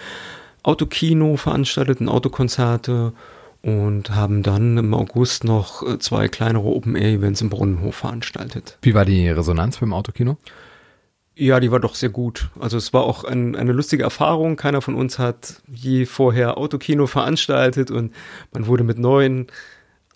[0.63, 3.13] Autokino veranstaltet, Autokonzerte
[3.61, 8.77] und haben dann im August noch äh, zwei kleinere Open-Air-Events im Brunnenhof veranstaltet.
[8.81, 10.37] Wie war die Resonanz beim Autokino?
[11.39, 12.49] Ja, die war doch sehr gut.
[12.59, 14.55] Also es war auch ein, eine lustige Erfahrung.
[14.55, 18.11] Keiner von uns hat je vorher Autokino veranstaltet und
[18.53, 19.45] man wurde mit neuen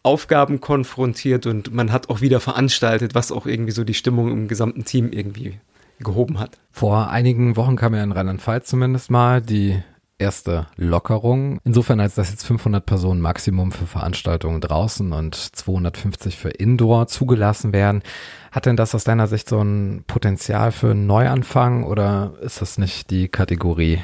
[0.01, 4.47] Aufgaben konfrontiert und man hat auch wieder veranstaltet, was auch irgendwie so die Stimmung im
[4.47, 5.59] gesamten Team irgendwie
[5.99, 6.57] gehoben hat.
[6.71, 9.79] Vor einigen Wochen kam ja in Rheinland-Pfalz zumindest mal die
[10.21, 11.59] erste Lockerung.
[11.63, 17.73] Insofern, als dass jetzt 500 Personen Maximum für Veranstaltungen draußen und 250 für Indoor zugelassen
[17.73, 18.03] werden.
[18.51, 22.77] Hat denn das aus deiner Sicht so ein Potenzial für einen Neuanfang oder ist das
[22.77, 23.99] nicht die Kategorie,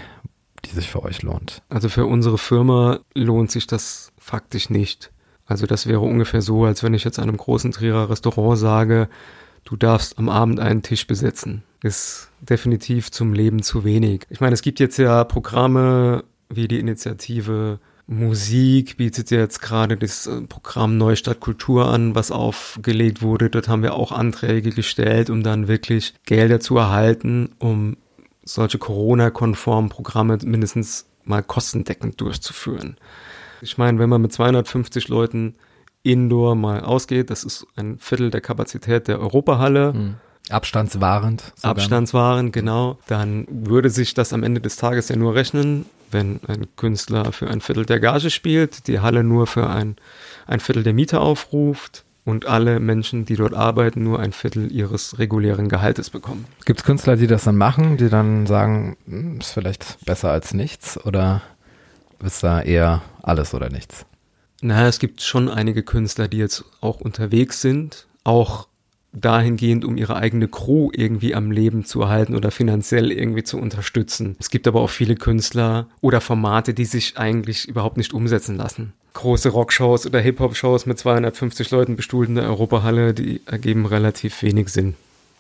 [0.65, 1.61] die sich für euch lohnt?
[1.69, 5.11] Also für unsere Firma lohnt sich das faktisch nicht.
[5.45, 9.07] Also das wäre ungefähr so, als wenn ich jetzt einem großen Trierer Restaurant sage,
[9.67, 11.63] du darfst am Abend einen Tisch besetzen.
[11.83, 14.25] Ist definitiv zum Leben zu wenig.
[14.29, 20.27] Ich meine, es gibt jetzt ja Programme wie die Initiative Musik bietet jetzt gerade das
[20.27, 23.49] äh, Programm Neustadt Kultur an, was aufgelegt wurde.
[23.49, 27.97] Dort haben wir auch Anträge gestellt, um dann wirklich Gelder zu erhalten, um
[28.45, 32.95] solche Corona-konformen Programme mindestens mal kostendeckend durchzuführen.
[33.61, 35.55] Ich meine, wenn man mit 250 Leuten
[36.11, 39.93] Indoor mal ausgeht, das ist ein Viertel der Kapazität der Europahalle.
[39.93, 40.15] Hm.
[40.49, 41.41] Abstandswahrend.
[41.55, 41.71] Sogar.
[41.71, 42.97] Abstandswahrend, genau.
[43.07, 47.49] Dann würde sich das am Ende des Tages ja nur rechnen, wenn ein Künstler für
[47.49, 49.97] ein Viertel der Gage spielt, die Halle nur für ein,
[50.45, 55.19] ein Viertel der Miete aufruft und alle Menschen, die dort arbeiten, nur ein Viertel ihres
[55.19, 56.45] regulären Gehaltes bekommen.
[56.65, 60.53] Gibt es Künstler, die das dann machen, die dann sagen, hm, ist vielleicht besser als
[60.53, 61.41] nichts oder
[62.23, 64.05] ist da eher alles oder nichts?
[64.61, 68.67] Na, es gibt schon einige Künstler, die jetzt auch unterwegs sind, auch
[69.13, 74.35] dahingehend, um ihre eigene Crew irgendwie am Leben zu erhalten oder finanziell irgendwie zu unterstützen.
[74.39, 78.93] Es gibt aber auch viele Künstler oder Formate, die sich eigentlich überhaupt nicht umsetzen lassen.
[79.13, 81.95] Große Rockshows oder Hip-Hop-Shows mit 250 Leuten
[82.35, 84.95] der Europahalle, die ergeben relativ wenig Sinn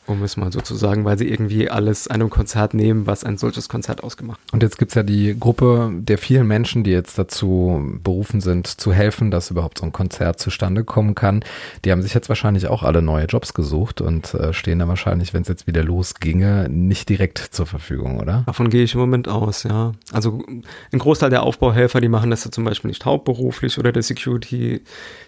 [0.07, 3.37] um es mal so zu sagen, weil sie irgendwie alles einem Konzert nehmen, was ein
[3.37, 4.39] solches Konzert ausgemacht.
[4.51, 8.93] Und jetzt gibt's ja die Gruppe der vielen Menschen, die jetzt dazu berufen sind, zu
[8.93, 11.43] helfen, dass überhaupt so ein Konzert zustande kommen kann.
[11.83, 15.33] Die haben sich jetzt wahrscheinlich auch alle neue Jobs gesucht und äh, stehen da wahrscheinlich,
[15.33, 18.43] wenn es jetzt wieder losginge, nicht direkt zur Verfügung, oder?
[18.45, 19.91] Davon gehe ich im Moment aus, ja.
[20.13, 24.03] Also ein Großteil der Aufbauhelfer, die machen das ja zum Beispiel nicht hauptberuflich oder der
[24.03, 24.81] Security,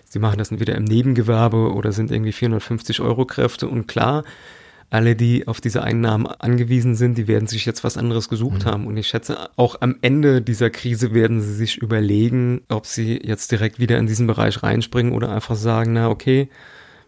[0.06, 4.24] sie machen das entweder im Nebengewerbe oder sind irgendwie 450 Euro Kräfte und klar,
[4.90, 8.70] alle, die auf diese Einnahmen angewiesen sind, die werden sich jetzt was anderes gesucht mhm.
[8.70, 8.88] haben.
[8.88, 13.52] Und ich schätze, auch am Ende dieser Krise werden sie sich überlegen, ob sie jetzt
[13.52, 16.50] direkt wieder in diesen Bereich reinspringen oder einfach sagen, na okay,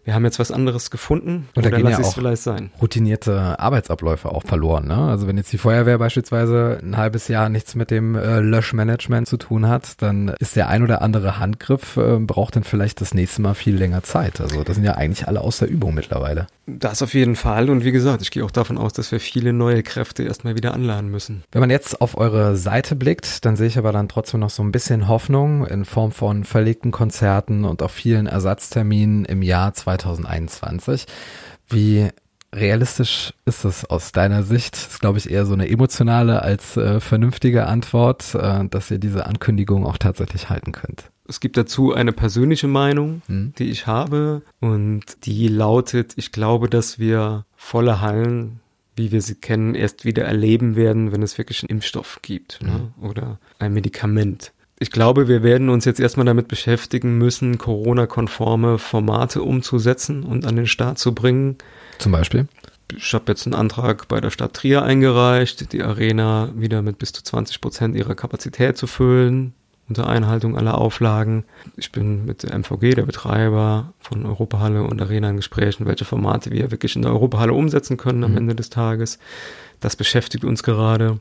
[0.04, 2.70] wir haben jetzt was anderes gefunden und da gehen ja auch vielleicht sein.
[2.80, 4.88] routinierte Arbeitsabläufe auch verloren.
[4.88, 4.96] Ne?
[4.96, 9.36] Also wenn jetzt die Feuerwehr beispielsweise ein halbes Jahr nichts mit dem äh, Löschmanagement zu
[9.36, 13.42] tun hat, dann ist der ein oder andere Handgriff, äh, braucht dann vielleicht das nächste
[13.42, 14.40] Mal viel länger Zeit.
[14.40, 16.48] Also das sind ja eigentlich alle aus der Übung mittlerweile.
[16.66, 19.52] Das auf jeden Fall und wie gesagt, ich gehe auch davon aus, dass wir viele
[19.52, 21.42] neue Kräfte erstmal wieder anladen müssen.
[21.50, 24.62] Wenn man jetzt auf eure Seite blickt, dann sehe ich aber dann trotzdem noch so
[24.62, 30.22] ein bisschen Hoffnung in Form von verlegten Konzerten und auch vielen Ersatzterminen im Jahr 2020.
[30.22, 31.06] 2021.
[31.68, 32.08] Wie
[32.54, 34.74] realistisch ist es aus deiner Sicht?
[34.74, 38.98] Das ist, glaube ich, eher so eine emotionale als äh, vernünftige Antwort, äh, dass ihr
[38.98, 41.11] diese Ankündigung auch tatsächlich halten könnt.
[41.32, 43.54] Es gibt dazu eine persönliche Meinung, hm.
[43.56, 48.60] die ich habe und die lautet, ich glaube, dass wir volle Hallen
[48.94, 52.90] wie wir sie kennen, erst wieder erleben werden, wenn es wirklich einen Impfstoff gibt ne?
[52.98, 53.08] Hm.
[53.08, 54.52] oder ein Medikament.
[54.78, 60.56] Ich glaube, wir werden uns jetzt erstmal damit beschäftigen müssen, Corona-konforme Formate umzusetzen und an
[60.56, 61.56] den Start zu bringen.
[61.96, 62.48] Zum Beispiel?
[62.94, 67.12] Ich habe jetzt einen Antrag bei der Stadt Trier eingereicht, die Arena wieder mit bis
[67.12, 69.54] zu 20 Prozent ihrer Kapazität zu füllen,
[69.92, 71.44] unter Einhaltung aller Auflagen.
[71.76, 76.50] Ich bin mit der MVG, der Betreiber von Europahalle und Arena in Gesprächen, welche Formate
[76.50, 78.38] wir wirklich in der Europahalle umsetzen können am mhm.
[78.38, 79.18] Ende des Tages.
[79.80, 81.18] Das beschäftigt uns gerade.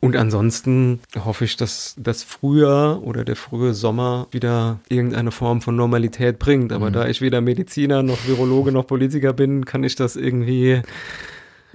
[0.00, 5.76] Und ansonsten hoffe ich, dass das Frühjahr oder der frühe Sommer wieder irgendeine Form von
[5.76, 6.72] Normalität bringt.
[6.72, 6.94] Aber mhm.
[6.94, 10.80] da ich weder Mediziner noch Virologe noch Politiker bin, kann ich das irgendwie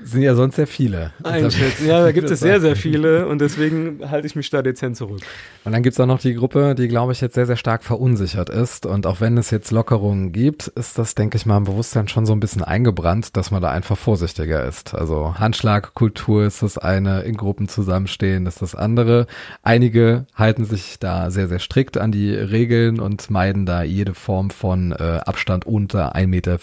[0.04, 1.12] sind ja sonst sehr viele.
[1.24, 1.88] Einschätzen.
[1.88, 5.22] Ja, da gibt es sehr, sehr viele und deswegen halte ich mich da dezent zurück.
[5.64, 7.84] Und dann gibt es auch noch die Gruppe, die, glaube ich, jetzt sehr, sehr stark
[7.84, 8.86] verunsichert ist.
[8.86, 12.26] Und auch wenn es jetzt Lockerungen gibt, ist das, denke ich mal, im Bewusstsein schon
[12.26, 14.96] so ein bisschen eingebrannt, dass man da einfach vorsichtiger ist.
[14.96, 19.28] Also Handschlagkultur ist das eine, in Gruppen zusammenstehen ist das andere.
[19.64, 24.50] Einige halten sich da sehr, sehr strikt an die Regeln und meiden da jede Form
[24.50, 26.60] von äh, Abstand unter 1,50 Meter.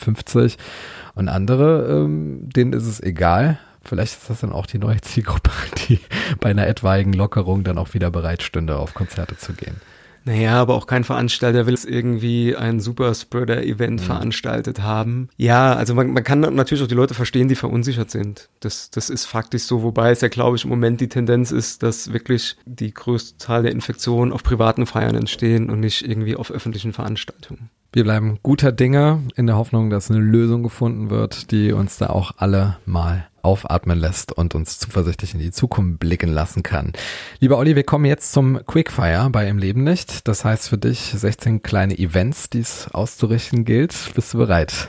[1.18, 3.58] Und andere, ähm, denen ist es egal.
[3.82, 5.50] Vielleicht ist das dann auch die neue Zielgruppe,
[5.88, 5.98] die
[6.38, 9.80] bei einer etwaigen Lockerung dann auch wieder bereit stünde, auf Konzerte zu gehen.
[10.24, 14.04] Naja, aber auch kein Veranstalter will irgendwie ein Superspreader-Event mhm.
[14.04, 15.28] veranstaltet haben.
[15.36, 18.48] Ja, also man, man kann natürlich auch die Leute verstehen, die verunsichert sind.
[18.60, 21.82] Das, das ist faktisch so, wobei es ja, glaube ich, im Moment die Tendenz ist,
[21.82, 26.52] dass wirklich die größte Zahl der Infektionen auf privaten Feiern entstehen und nicht irgendwie auf
[26.52, 27.70] öffentlichen Veranstaltungen.
[27.90, 32.10] Wir bleiben guter Dinge in der Hoffnung, dass eine Lösung gefunden wird, die uns da
[32.10, 36.92] auch alle mal aufatmen lässt und uns zuversichtlich in die Zukunft blicken lassen kann.
[37.40, 40.28] Lieber Olli, wir kommen jetzt zum Quickfire bei Im Leben nicht.
[40.28, 43.94] Das heißt für dich 16 kleine Events, die es auszurichten gilt.
[44.14, 44.88] Bist du bereit?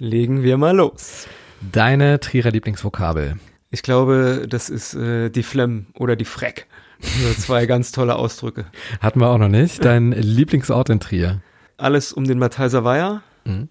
[0.00, 1.28] Legen wir mal los.
[1.60, 3.36] Deine Trierer Lieblingsvokabel.
[3.70, 6.66] Ich glaube, das ist äh, die Flem oder die Freck.
[7.00, 8.66] Also zwei ganz tolle Ausdrücke.
[9.00, 9.84] Hatten wir auch noch nicht.
[9.84, 11.42] Dein Lieblingsort in Trier
[11.80, 13.22] alles um den Matheiser Weiher.
[13.44, 13.68] Mhm.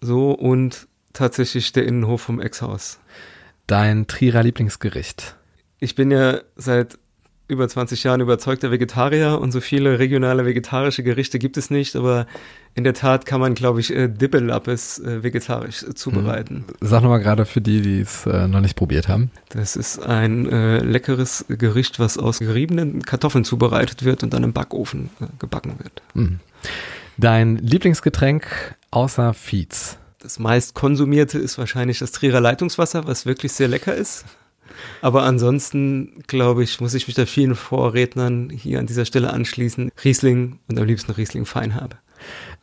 [0.00, 3.00] So und tatsächlich der Innenhof vom Ex-Haus.
[3.66, 5.36] Dein Trierer Lieblingsgericht?
[5.80, 6.98] Ich bin ja seit
[7.48, 12.26] über 20 Jahren überzeugter Vegetarier und so viele regionale vegetarische Gerichte gibt es nicht, aber
[12.74, 16.64] in der Tat kann man, glaube ich, äh, Dippelappes äh, vegetarisch äh, zubereiten.
[16.66, 16.74] Mhm.
[16.80, 19.30] Sag nochmal gerade für die, die es äh, noch nicht probiert haben.
[19.50, 24.52] Das ist ein äh, leckeres Gericht, was aus geriebenen Kartoffeln zubereitet wird und dann im
[24.52, 26.02] Backofen gebacken wird.
[26.14, 26.40] Mhm.
[27.18, 29.98] Dein Lieblingsgetränk außer Fietz?
[30.18, 34.24] Das meist konsumierte ist wahrscheinlich das Trierer Leitungswasser, was wirklich sehr lecker ist.
[35.00, 39.90] Aber ansonsten, glaube ich, muss ich mich da vielen Vorrednern hier an dieser Stelle anschließen.
[40.04, 41.96] Riesling und am liebsten Riesling Feinhabe.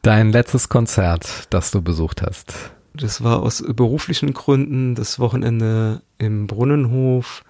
[0.04, 2.54] Dein letztes Konzert, das du besucht hast?
[2.94, 7.44] Das war aus beruflichen Gründen das Wochenende im Brunnenhof.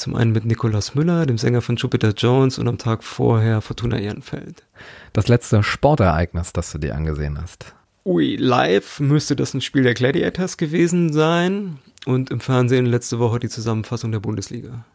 [0.00, 3.98] Zum einen mit Nikolaus Müller, dem Sänger von Jupiter Jones und am Tag vorher Fortuna
[3.98, 4.64] Ehrenfeld
[5.12, 7.74] das letzte Sportereignis, das du dir angesehen hast?
[8.06, 13.40] Ui, live müsste das ein Spiel der Gladiators gewesen sein und im Fernsehen letzte Woche
[13.40, 14.86] die Zusammenfassung der Bundesliga.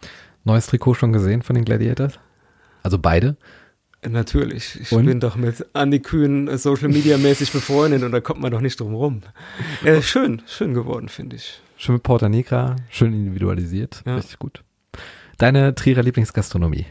[0.43, 2.13] Neues Trikot schon gesehen von den Gladiators?
[2.81, 3.37] Also beide?
[4.03, 4.79] Natürlich.
[4.81, 5.05] Ich und?
[5.05, 8.79] bin doch mit Andy Kühn Social Media mäßig befreundet und da kommt man doch nicht
[8.79, 9.21] drum rum.
[9.83, 11.61] Äh, schön, schön geworden, finde ich.
[11.77, 14.01] Schön mit Porta Negra, schön individualisiert.
[14.07, 14.15] Ja.
[14.15, 14.63] Richtig gut.
[15.37, 16.85] Deine Trierer Lieblingsgastronomie?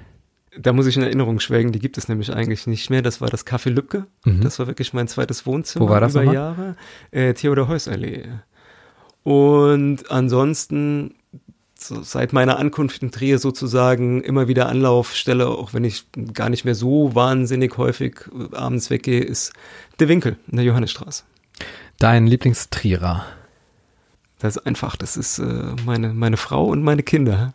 [0.59, 3.03] da muss ich in Erinnerung schwelgen, die gibt es nämlich eigentlich nicht mehr.
[3.03, 4.07] Das war das Café Lübcke.
[4.25, 4.43] Mhm.
[4.43, 6.35] Das war wirklich mein zweites Wohnzimmer Wo war das über nochmal?
[6.35, 6.77] Jahre.
[7.11, 8.25] Äh, Theodor Heuss Allee.
[9.23, 11.15] Und ansonsten
[11.79, 16.65] so seit meiner Ankunft in Trier sozusagen immer wieder Anlaufstelle, auch wenn ich gar nicht
[16.65, 18.21] mehr so wahnsinnig häufig
[18.53, 19.53] abends weggehe, ist
[19.99, 21.25] der Winkel in der Johannesstraße.
[21.99, 23.25] Dein Lieblingstrierer?
[24.45, 27.55] Das ist einfach, das ist äh, meine, meine Frau und meine Kinder.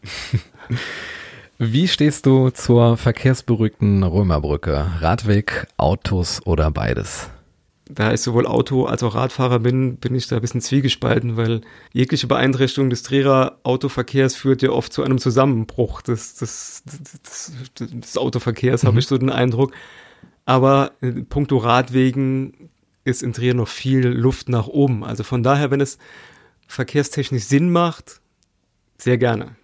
[1.59, 4.87] Wie stehst du zur verkehrsberuhigten Römerbrücke?
[4.99, 7.29] Radweg, Autos oder beides?
[7.87, 11.61] Da ich sowohl Auto als auch Radfahrer bin, bin ich da ein bisschen zwiegespalten, weil
[11.93, 18.17] jegliche Beeinträchtigung des Trierer Autoverkehrs führt ja oft zu einem Zusammenbruch des, des, des, des
[18.17, 18.87] Autoverkehrs, mhm.
[18.87, 19.73] habe ich so den Eindruck.
[20.45, 22.71] Aber in puncto Radwegen
[23.03, 25.03] ist in Trier noch viel Luft nach oben.
[25.03, 25.99] Also von daher, wenn es
[26.69, 28.21] verkehrstechnisch Sinn macht,
[28.97, 29.55] sehr gerne.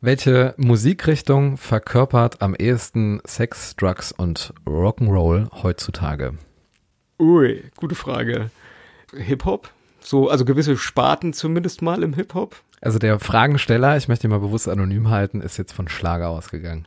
[0.00, 6.38] Welche Musikrichtung verkörpert am ehesten Sex, Drugs und Rock'n'Roll heutzutage?
[7.18, 8.50] Ui, gute Frage.
[9.12, 9.70] Hip-Hop?
[10.00, 12.56] So, also gewisse Sparten zumindest mal im Hip-Hop?
[12.80, 16.86] Also der Fragensteller, ich möchte ihn mal bewusst anonym halten, ist jetzt von Schlager ausgegangen.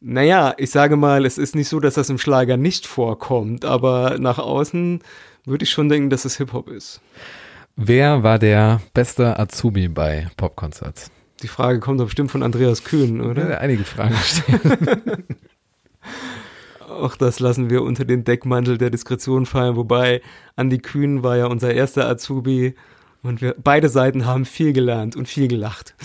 [0.00, 4.18] Naja, ich sage mal, es ist nicht so, dass das im Schlager nicht vorkommt, aber
[4.18, 5.02] nach außen
[5.44, 7.00] würde ich schon denken, dass es Hip-Hop ist.
[7.76, 11.10] Wer war der beste Azubi bei Popkonzerts?
[11.42, 13.50] Die Frage kommt doch bestimmt von Andreas Kühn, oder?
[13.50, 15.24] Ja, einige Fragen stellen.
[16.88, 20.20] Auch das lassen wir unter den Deckmantel der Diskretion fallen, wobei
[20.56, 22.74] Andi Kühn war ja unser erster Azubi
[23.22, 25.94] und wir beide Seiten haben viel gelernt und viel gelacht.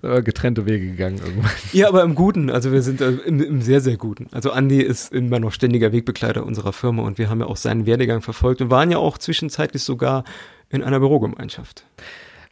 [0.00, 1.50] getrennte Wege gegangen irgendwann.
[1.72, 2.50] Ja, aber im Guten.
[2.50, 4.28] Also wir sind äh, im, im sehr, sehr Guten.
[4.32, 7.86] Also Andi ist immer noch ständiger Wegbegleiter unserer Firma und wir haben ja auch seinen
[7.86, 10.24] Werdegang verfolgt und waren ja auch zwischenzeitlich sogar
[10.70, 11.84] in einer Bürogemeinschaft.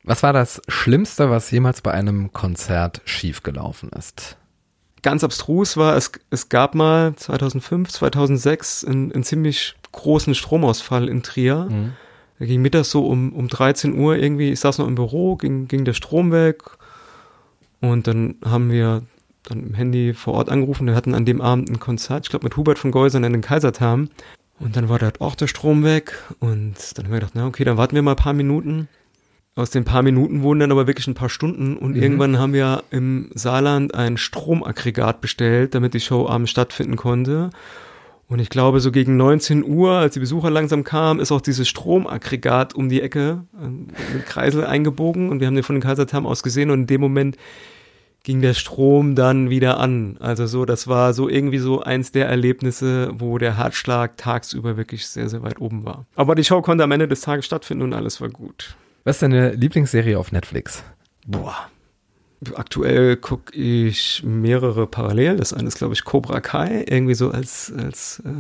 [0.02, 4.37] Was war das Schlimmste, was jemals bei einem Konzert schiefgelaufen ist?
[5.02, 11.22] Ganz abstrus war, es, es gab mal 2005, 2006 einen, einen ziemlich großen Stromausfall in
[11.22, 11.68] Trier.
[11.70, 11.92] Mhm.
[12.38, 15.68] Da ging mittags so um, um 13 Uhr irgendwie, ich saß noch im Büro, ging,
[15.68, 16.62] ging der Strom weg
[17.90, 19.03] und dann haben wir
[19.44, 20.87] dann im Handy vor Ort angerufen.
[20.87, 23.42] Wir hatten an dem Abend ein Konzert, ich glaube mit Hubert von Geusern in den
[23.42, 24.09] Kaisertam.
[24.61, 27.64] Und dann war da auch der Strom weg und dann haben wir gedacht, na okay,
[27.64, 28.88] dann warten wir mal ein paar Minuten.
[29.57, 32.03] Aus den paar Minuten wurden dann aber wirklich ein paar Stunden und mhm.
[32.03, 37.51] irgendwann haben wir im Saarland ein Stromaggregat bestellt, damit die Show abends stattfinden konnte.
[38.27, 41.68] Und ich glaube, so gegen 19 Uhr, als die Besucher langsam kamen, ist auch dieses
[41.68, 43.68] Stromaggregat um die Ecke äh,
[44.14, 47.01] mit Kreisel eingebogen und wir haben den von den Kaisertam aus gesehen und in dem
[47.01, 47.37] Moment
[48.24, 50.16] ging der Strom dann wieder an.
[50.18, 55.06] Also so, das war so irgendwie so eins der Erlebnisse, wo der Herzschlag tagsüber wirklich
[55.06, 56.06] sehr, sehr weit oben war.
[56.16, 58.76] Aber die Show konnte am Ende des Tages stattfinden und alles war gut.
[59.04, 60.82] Was ist deine Lieblingsserie auf Netflix?
[61.26, 61.68] Boah.
[62.54, 65.37] Aktuell gucke ich mehrere parallel.
[65.37, 68.30] Das eine ist, glaube ich, Cobra Kai, irgendwie so als, als äh,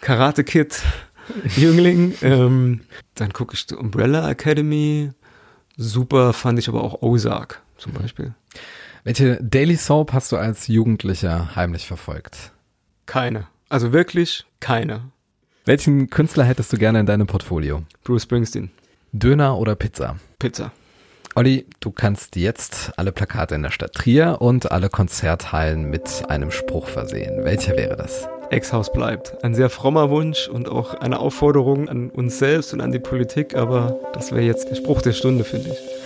[0.00, 0.82] Karate Kid
[1.56, 2.14] Jüngling.
[2.20, 2.82] ähm,
[3.14, 5.10] dann gucke ich Umbrella Academy.
[5.76, 8.34] Super fand ich aber auch Ozark zum Beispiel.
[9.06, 12.52] Welche Daily Soap hast du als Jugendlicher heimlich verfolgt?
[13.04, 13.48] Keine.
[13.68, 15.02] Also wirklich keine.
[15.66, 17.82] Welchen Künstler hättest du gerne in deinem Portfolio?
[18.02, 18.70] Bruce Springsteen.
[19.12, 20.16] Döner oder Pizza?
[20.38, 20.72] Pizza.
[21.34, 26.50] Olli, du kannst jetzt alle Plakate in der Stadt Trier und alle Konzerthallen mit einem
[26.50, 27.44] Spruch versehen.
[27.44, 28.26] Welcher wäre das?
[28.48, 29.44] Ex-Haus bleibt.
[29.44, 33.54] Ein sehr frommer Wunsch und auch eine Aufforderung an uns selbst und an die Politik,
[33.54, 36.03] aber das wäre jetzt der Spruch der Stunde, finde ich.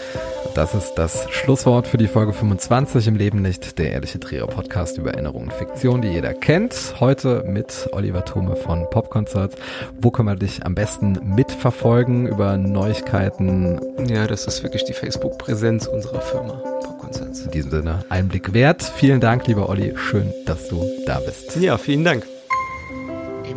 [0.58, 4.98] Das ist das Schlusswort für die Folge 25 im Leben nicht, der ehrliche Trierer Podcast
[4.98, 6.96] über Erinnerungen und Fiktion, die jeder kennt.
[6.98, 9.54] Heute mit Oliver Thome von Popconcerts.
[10.00, 13.80] Wo können wir dich am besten mitverfolgen über Neuigkeiten?
[14.08, 16.54] Ja, das ist wirklich die Facebook-Präsenz unserer Firma.
[16.54, 17.42] Popconcerts.
[17.42, 18.82] In diesem Sinne, Einblick wert.
[18.82, 19.94] Vielen Dank, lieber Olli.
[19.96, 21.54] Schön, dass du da bist.
[21.60, 22.26] Ja, vielen Dank.